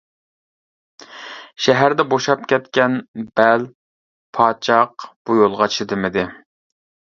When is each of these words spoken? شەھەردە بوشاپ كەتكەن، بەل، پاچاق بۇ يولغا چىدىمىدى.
شەھەردە 1.65 2.03
بوشاپ 2.13 2.47
كەتكەن، 2.53 2.97
بەل، 3.41 3.69
پاچاق 4.39 5.07
بۇ 5.23 5.39
يولغا 5.45 5.71
چىدىمىدى. 5.79 6.29